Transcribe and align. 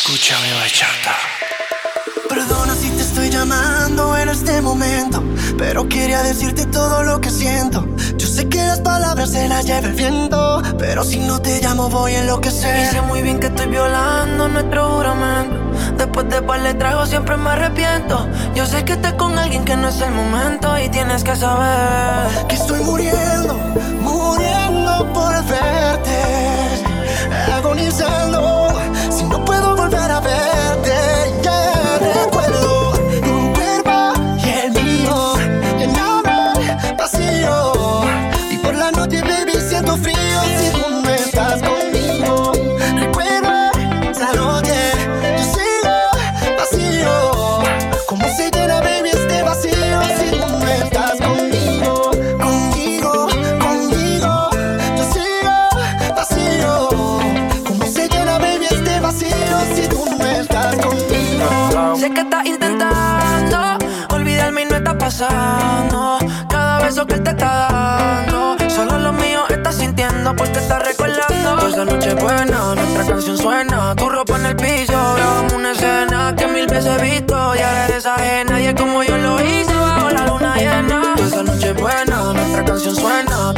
Escúchame 0.00 0.54
bachata. 0.54 1.16
Perdona 2.28 2.72
si 2.76 2.88
te 2.90 3.02
estoy 3.02 3.30
llamando 3.30 4.16
en 4.16 4.28
este 4.28 4.62
momento, 4.62 5.20
pero 5.58 5.88
quería 5.88 6.22
decirte 6.22 6.66
todo 6.66 7.02
lo 7.02 7.20
que 7.20 7.30
siento. 7.30 7.84
Yo 8.16 8.28
sé 8.28 8.48
que 8.48 8.58
las 8.58 8.80
palabras 8.80 9.32
se 9.32 9.48
las 9.48 9.66
lleva 9.66 9.88
el 9.88 9.94
viento, 9.94 10.62
pero 10.78 11.02
si 11.02 11.18
no 11.18 11.42
te 11.42 11.60
llamo 11.60 11.88
voy 11.88 12.14
a 12.14 12.20
enloquecer. 12.20 12.84
Y 12.84 12.86
sé 12.86 13.02
muy 13.02 13.22
bien 13.22 13.40
que 13.40 13.48
estoy 13.48 13.66
violando 13.66 14.48
nuestro 14.48 14.88
juramento. 14.88 15.56
Después 15.98 16.28
de 16.28 16.42
par 16.42 16.60
le 16.60 16.74
trago 16.74 17.04
siempre 17.04 17.36
me 17.36 17.50
arrepiento. 17.50 18.24
Yo 18.54 18.66
sé 18.66 18.84
que 18.84 18.92
estás 18.92 19.14
con 19.14 19.36
alguien 19.36 19.64
que 19.64 19.76
no 19.76 19.88
es 19.88 20.00
el 20.00 20.12
momento 20.12 20.78
y 20.78 20.88
tienes 20.90 21.24
que 21.24 21.34
saber 21.34 22.46
que 22.46 22.54
estoy 22.54 22.78
muriendo, 22.84 23.54
muriendo 24.00 25.12
por 25.12 25.34
verte, 25.44 26.22
agonizando. 27.52 28.57
Verte, 30.20 30.97
estás 62.28 62.44
intentando 62.44 63.78
olvidarme 64.10 64.62
y 64.62 64.64
no 64.66 64.76
está 64.76 64.96
pasando. 64.98 66.18
Cada 66.48 66.78
beso 66.80 67.06
que 67.06 67.14
él 67.14 67.22
te 67.22 67.30
está 67.30 67.68
dando, 67.70 68.56
solo 68.68 68.98
lo 68.98 69.12
mío 69.14 69.44
estás 69.48 69.76
sintiendo 69.76 70.36
porque 70.36 70.58
estás 70.58 70.82
recordando. 70.82 71.68
Esa 71.68 71.84
noche 71.86 72.14
buena, 72.14 72.74
nuestra 72.74 73.06
canción 73.06 73.38
suena. 73.38 73.94
Tu 73.96 74.08
ropa 74.08 74.36
en 74.36 74.46
el 74.46 74.56
piso, 74.56 74.92
grabamos 74.92 75.52
una 75.54 75.72
escena 75.72 76.34
que 76.36 76.46
mil 76.48 76.66
veces 76.66 77.00
he 77.00 77.02
visto 77.02 77.34
y 77.34 77.60
ahora 77.60 77.86
eres 77.86 78.04
ajena. 78.04 78.60
Y 78.60 78.66
es 78.66 78.74
como 78.74 79.02
yo 79.02 79.16
lo 79.16 79.40
hice 79.40 79.74
bajo 79.74 80.10
la 80.10 80.26
luna 80.26 80.56
llena. 80.56 81.14
Esa 81.18 81.42
noche 81.42 81.72
buena, 81.72 82.32
nuestra 82.34 82.64
canción 82.64 82.94
suena. 82.94 83.54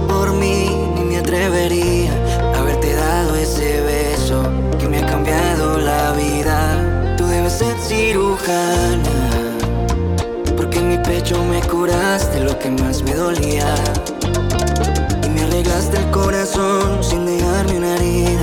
Por 0.00 0.32
mí, 0.32 0.70
ni 0.94 1.04
me 1.04 1.18
atrevería 1.18 2.12
a 2.54 2.60
haberte 2.60 2.94
dado 2.94 3.34
ese 3.36 3.80
beso 3.82 4.42
que 4.78 4.88
me 4.88 4.98
ha 4.98 5.06
cambiado 5.06 5.78
la 5.78 6.12
vida. 6.12 7.14
Tú 7.16 7.26
debes 7.26 7.52
ser 7.54 7.76
cirujana, 7.78 9.54
porque 10.56 10.78
en 10.78 10.88
mi 10.88 10.98
pecho 10.98 11.36
me 11.44 11.60
curaste 11.60 12.40
lo 12.40 12.58
que 12.58 12.70
más 12.70 13.02
me 13.02 13.14
dolía. 13.14 13.74
Y 15.24 15.28
me 15.28 15.42
arreglaste 15.42 15.98
el 15.98 16.10
corazón 16.10 17.02
sin 17.02 17.26
dejarme 17.26 17.78
una 17.78 17.94
herida. 17.96 18.41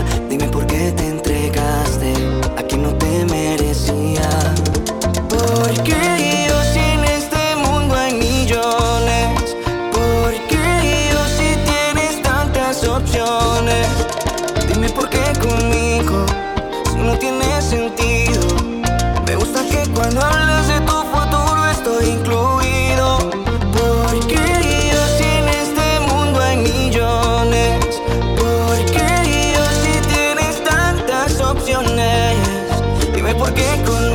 Dime 33.16 33.34
por 33.36 33.54
qué 33.54 33.64
con 33.86 34.09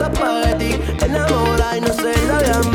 la 0.00 0.10
party. 0.10 0.80
Enamora 1.04 1.76
y 1.76 1.80
no 1.80 1.92
se 1.92 2.26
la 2.26 2.38
había 2.38 2.69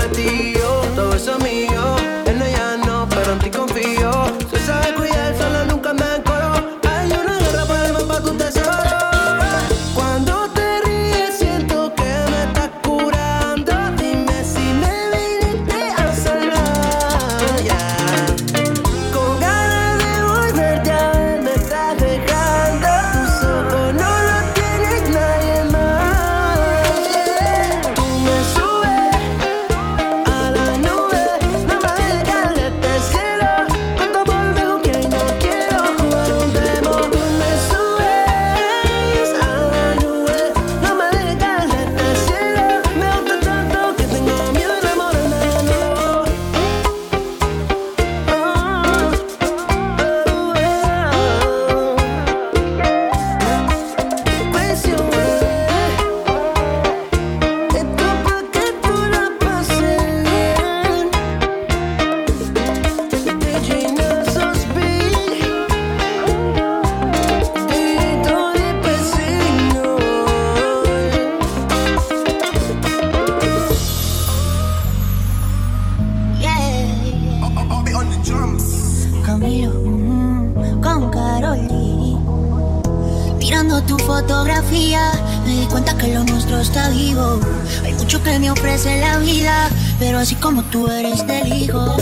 como 90.41 90.63
tú 90.63 90.87
eres 90.87 91.25
del 91.27 91.53
hijo. 91.53 91.97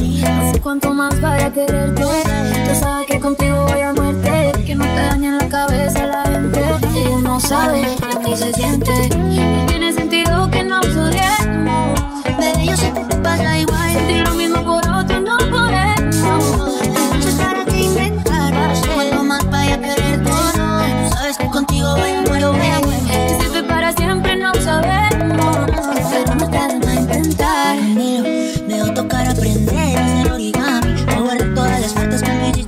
Cuanto 0.62 0.94
más 0.94 1.20
vaya 1.22 1.43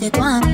de. 0.09 0.44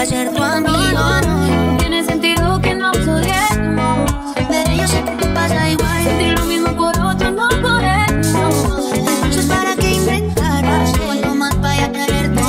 a 0.00 0.06
ser 0.06 0.32
tu 0.32 0.42
amigo. 0.42 1.20
No 1.26 1.76
tiene 1.76 2.02
sentido 2.02 2.58
que 2.62 2.74
nos 2.74 2.96
odiemos. 2.96 4.10
Pero 4.34 4.72
yo 4.72 4.86
sé 4.88 5.04
que 5.04 5.10
te 5.10 5.26
pasa 5.34 5.68
igual. 5.68 6.04
Sentir 6.04 6.38
lo 6.38 6.44
mismo 6.46 6.74
por 6.74 6.98
otro, 6.98 7.30
no 7.30 7.48
por 7.60 7.84
eso. 7.84 8.94
Entonces, 8.94 9.44
¿para 9.44 9.76
qué 9.76 9.90
inventar? 9.92 10.64
Cuanto 11.04 11.34
más 11.34 11.60
vaya 11.60 11.84
a 11.84 11.92
quererte. 11.92 12.42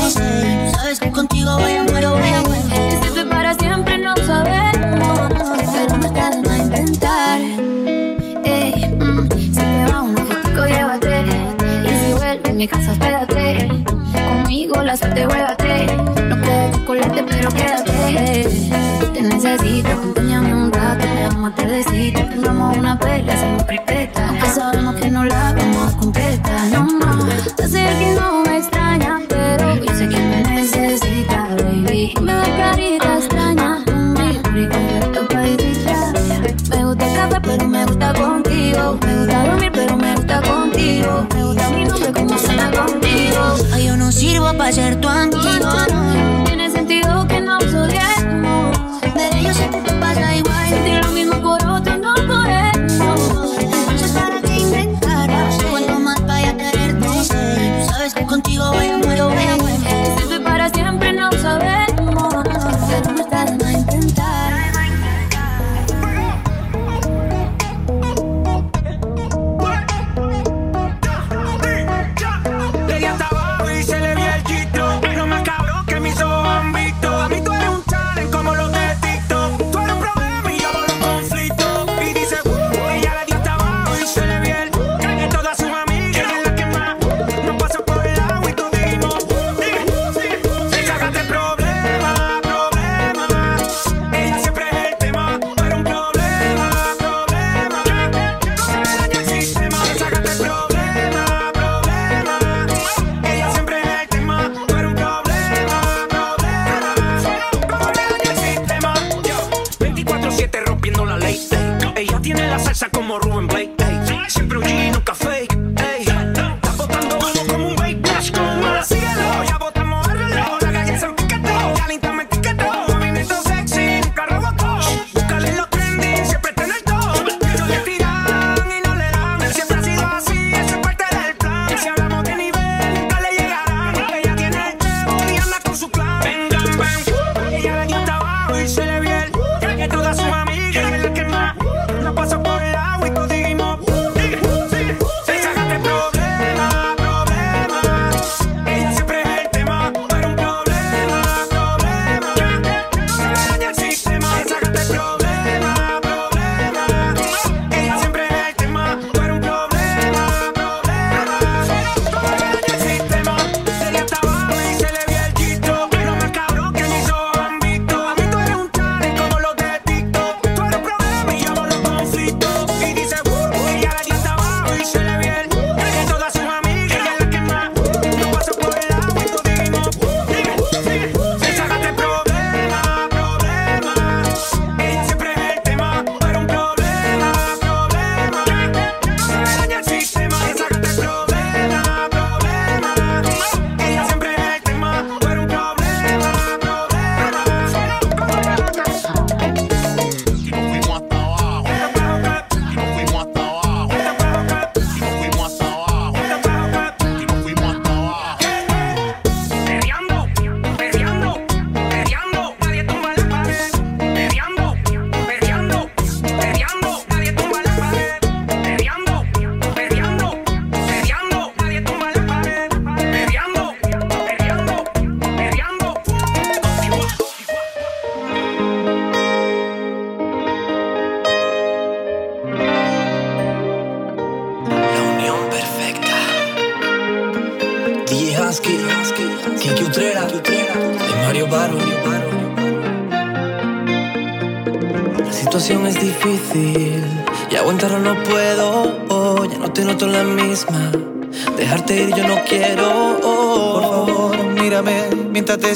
Sabes 0.76 1.00
que 1.02 1.12
contigo 1.12 1.58
voy 1.60 1.74
a 1.74 1.84
muero, 1.84 2.12
voy 2.12 2.30
a 2.30 2.42
muero. 2.42 2.64
Este 2.74 3.26
para 3.26 3.54
siempre, 3.56 3.98
no 3.98 4.16
sabemos. 4.16 5.30
Pero 5.74 5.98
no 5.98 6.06
está 6.06 6.30
de 6.30 6.42
más 6.48 6.60
inventar. 6.60 7.42
Ey, 8.46 8.96
mm, 8.98 9.28
si 9.38 9.52
te 9.52 9.92
va 9.92 10.02
un 10.02 10.16
poquito, 10.16 10.68
llévate. 10.68 11.26
Y 11.84 11.90
si 11.90 12.14
vuelve, 12.14 12.54
me 12.54 12.68
casas 12.68 13.01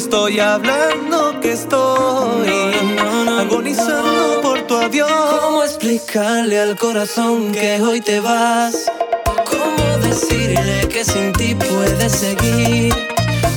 estoy 0.05 0.39
hablando 0.39 1.39
que 1.41 1.53
estoy 1.53 2.47
agonizando 3.39 4.39
por 4.43 4.61
tu 4.67 4.77
adiós. 4.77 5.09
¿Cómo 5.41 5.63
explicarle 5.63 6.59
al 6.59 6.77
corazón 6.77 7.51
que 7.51 7.81
hoy 7.81 8.01
te 8.01 8.19
vas? 8.19 8.91
¿Cómo 9.49 9.97
decirle 10.07 10.87
que 10.89 11.03
sin 11.03 11.33
ti 11.33 11.55
puedes 11.55 12.11
seguir? 12.11 12.93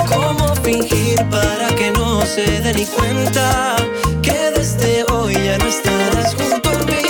¿Cómo 0.08 0.54
fingir 0.64 1.18
para 1.30 1.68
que 1.76 1.90
no 1.90 2.22
se 2.24 2.46
dé 2.62 2.72
ni 2.72 2.86
cuenta 2.86 3.76
que 4.22 4.50
desde 4.56 5.04
hoy 5.12 5.34
ya 5.34 5.58
no 5.58 5.66
estarás 5.66 6.34
junto 6.34 6.70
a 6.70 6.78
mí? 6.88 7.02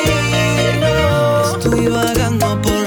Estoy 1.54 1.86
vagando 1.86 2.60
por 2.60 2.77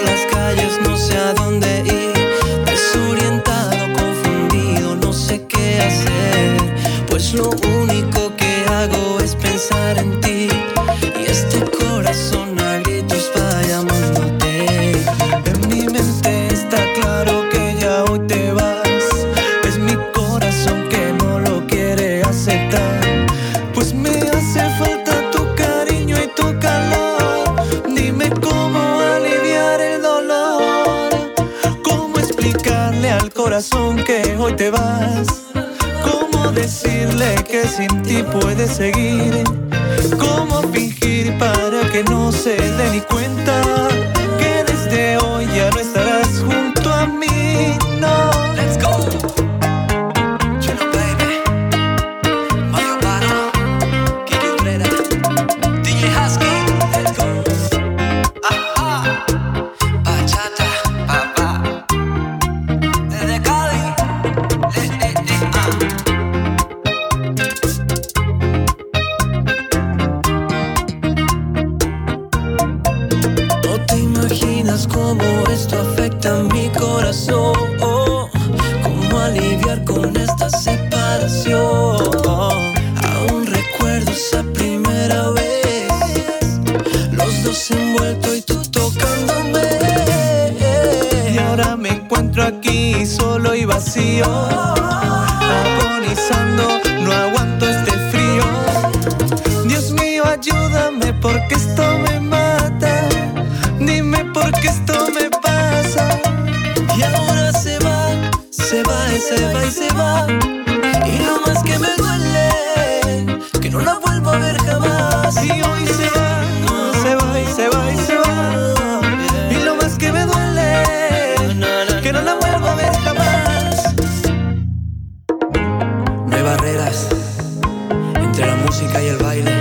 música 128.81 129.03
y 129.03 129.07
el 129.07 129.17
baile. 129.17 129.51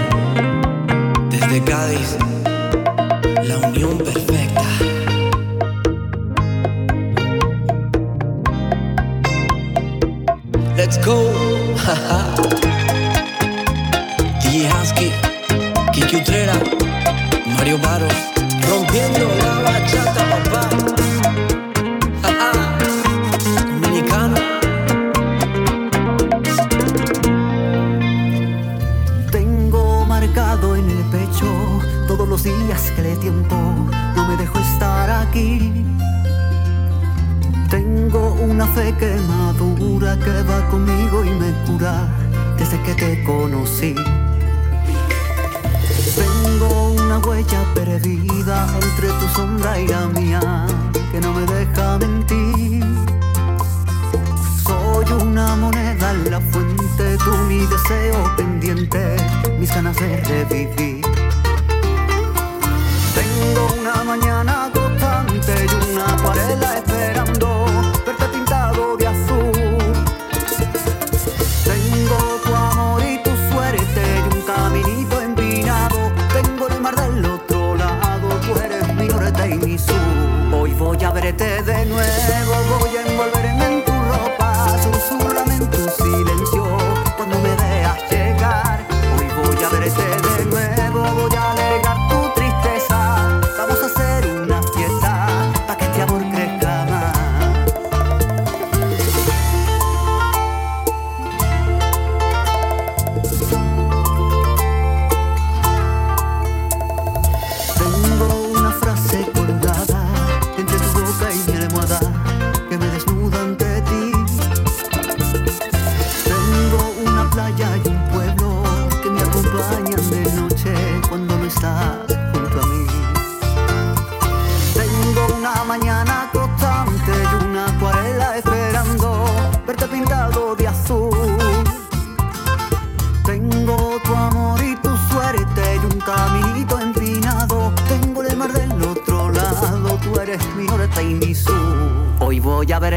Desde 1.30 1.62
Cádiz, 1.64 2.16
la 3.44 3.58
unión 3.68 3.98
perfecta. 3.98 4.29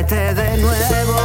Verte 0.03 0.33
de 0.33 0.57
nuevo, 0.57 1.22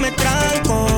me 0.00 0.10
tranco. 0.12 0.95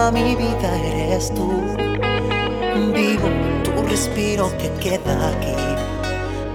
toda 0.00 0.12
mi 0.12 0.34
vida 0.34 0.70
eres 0.82 1.30
tú. 1.34 1.50
Vivo 2.94 3.28
tu 3.64 3.82
respiro 3.82 4.50
que 4.56 4.70
queda 4.84 5.28
aquí, 5.28 5.56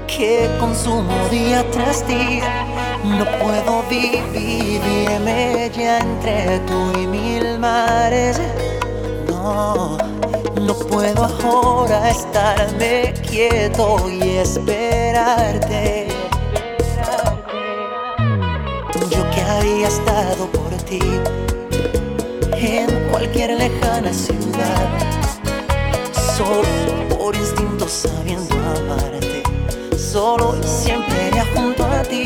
que 0.07 0.49
consumo 0.59 1.13
día 1.29 1.63
tras 1.71 2.07
día. 2.07 2.65
No 3.03 3.25
puedo 3.39 3.83
vivir, 3.87 4.81
dime 4.81 5.69
ya 5.77 5.99
entre 5.99 6.59
tú 6.61 6.91
y 6.99 7.05
mil 7.05 7.59
mares. 7.59 8.41
No, 9.27 9.97
no 10.61 10.73
puedo 10.89 11.25
ahora 11.25 12.09
estarme 12.09 13.13
quieto 13.29 14.09
y 14.09 14.37
esperarte. 14.37 16.07
Yo 19.11 19.21
que 19.29 19.41
había 19.41 19.87
estado 19.87 20.47
por 20.47 20.71
ti 20.89 20.99
cualquier 23.17 23.51
lejana 23.51 24.11
ciudad, 24.11 24.89
solo 26.35 26.67
por 27.07 27.33
instinto 27.33 27.87
sabiendo 27.87 28.53
amarte, 28.55 29.41
solo 29.97 30.53
y 30.61 30.67
siempre 30.67 31.31
ya 31.33 31.45
junto 31.55 31.85
a 31.85 32.01
ti, 32.01 32.25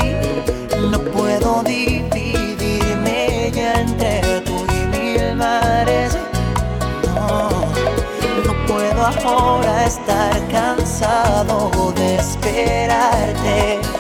no 0.90 1.00
puedo 1.00 1.62
dividirme 1.62 3.52
ya 3.54 3.82
entre 3.82 4.42
tú 4.42 4.66
y 4.68 4.98
mil 4.98 5.36
mares, 5.36 6.18
no, 7.06 7.50
no 8.48 8.66
puedo 8.66 9.06
ahora 9.06 9.86
estar 9.86 10.48
cansado 10.48 11.70
de 11.96 12.16
esperarte. 12.16 13.99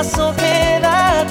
esta 0.00 0.16
soledad, 0.16 1.26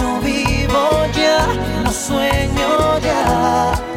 no 0.00 0.20
vivo 0.20 1.06
ya, 1.14 1.46
no 1.84 1.92
sueño 1.92 2.98
ya. 3.00 3.91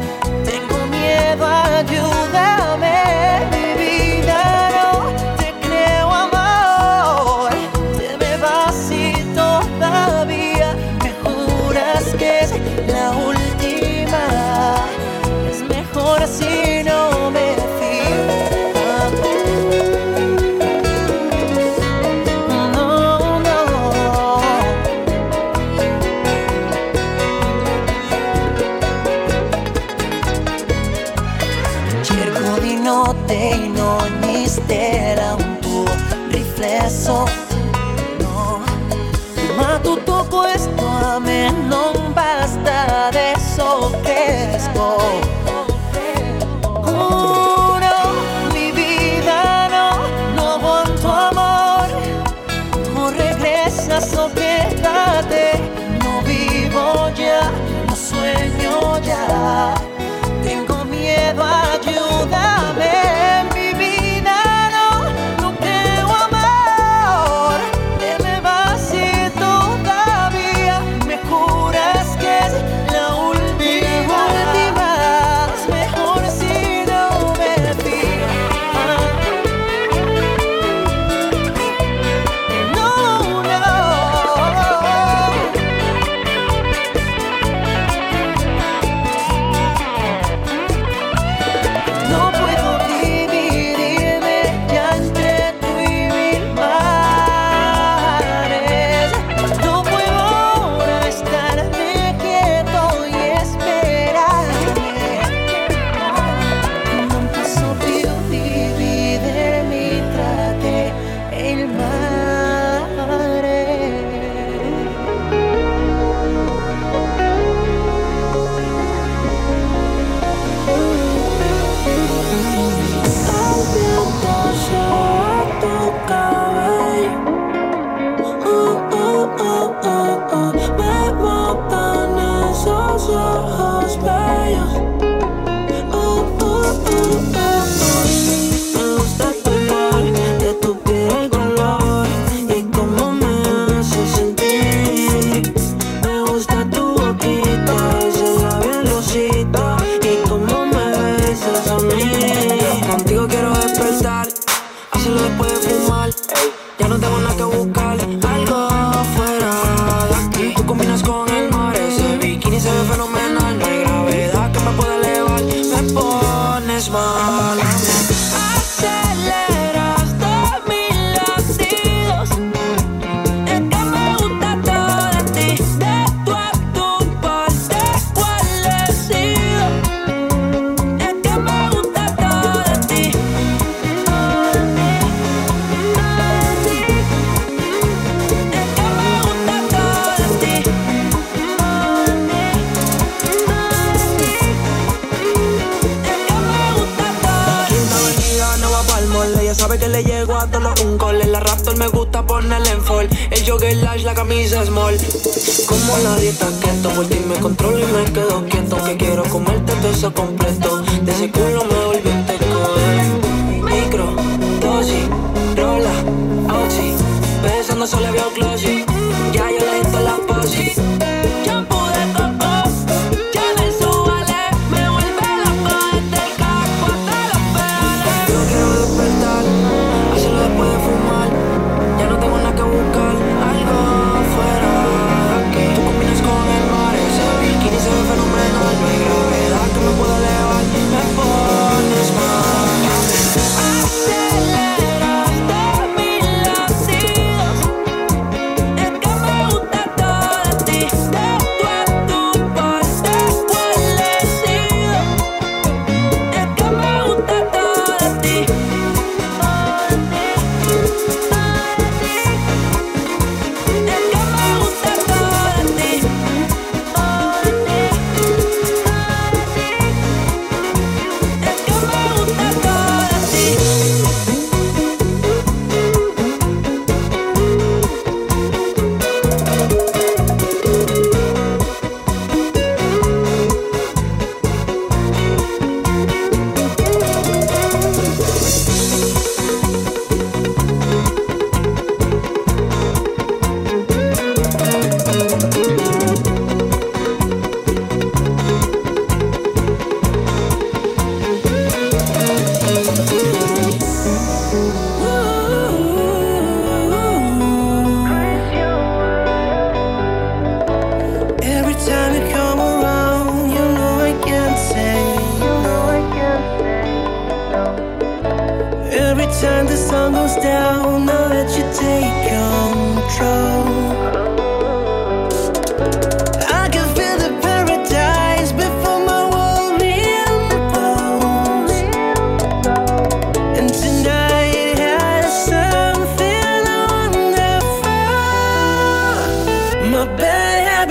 que 208.74 208.96
quiero 208.96 209.22
comerte 209.24 209.72
todo 209.72 209.90
eso 209.90 210.12
completo. 210.12 210.82
De 211.02 211.12
ese 211.12 211.30
culo 211.30 211.64
me 211.64 211.75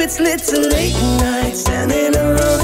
it's 0.05 0.19
lit 0.19 0.39
till 0.39 0.61
late 0.69 0.93
nights 1.19 1.67
and 1.67 1.91
in 1.91 2.15
a 2.15 2.29
room. 2.29 2.54